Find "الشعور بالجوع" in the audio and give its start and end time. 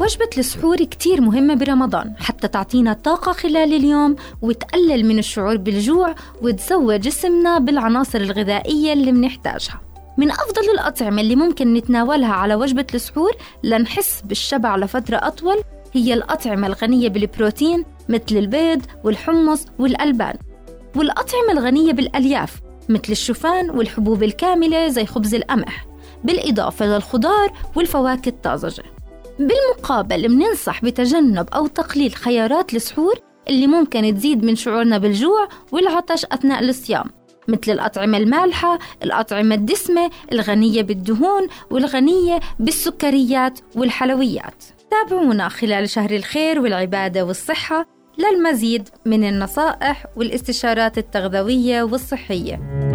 5.18-6.14